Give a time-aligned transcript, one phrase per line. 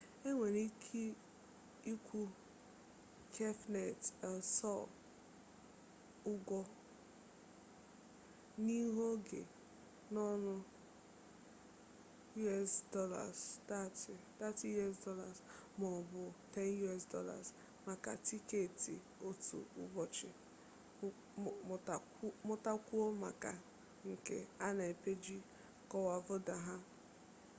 [0.27, 1.03] e nwere ike
[1.91, 2.21] ịkwụ
[3.33, 4.83] cafenet el sol
[6.31, 6.59] ụgwọ
[8.65, 9.41] n'ihu oge
[10.13, 10.53] n'ọnụ
[12.55, 14.13] us$30
[15.79, 16.21] maọbụ
[16.55, 17.29] $10
[17.87, 18.93] maka tiketi
[19.27, 20.29] otu ụbọchị;
[22.47, 23.51] mụtakwuo maka
[24.09, 25.37] nke a na peeji
[25.89, 26.75] kọkovado ha